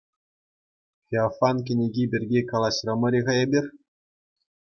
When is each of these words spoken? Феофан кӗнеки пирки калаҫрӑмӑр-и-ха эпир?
Феофан 1.09 1.57
кӗнеки 1.67 2.03
пирки 2.15 2.41
калаҫрӑмӑр-и-ха 2.53 3.33
эпир? 3.45 3.65